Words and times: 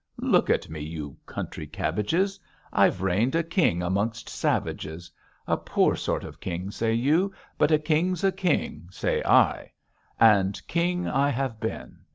Look 0.17 0.49
at 0.49 0.67
me, 0.67 0.79
you 0.79 1.15
country 1.27 1.67
cabbages! 1.67 2.39
I've 2.73 3.03
reigned 3.03 3.35
a 3.35 3.43
king 3.43 3.83
amongst 3.83 4.29
savages. 4.29 5.11
A 5.45 5.57
poor 5.57 5.95
sort 5.95 6.23
of 6.23 6.39
king, 6.39 6.71
say 6.71 6.91
you; 6.95 7.31
but 7.59 7.69
a 7.71 7.77
king's 7.77 8.23
a 8.23 8.31
king, 8.31 8.87
say 8.89 9.21
I; 9.23 9.73
and 10.19 10.59
king 10.65 11.07
I 11.07 11.29
have 11.29 11.59
been. 11.59 11.99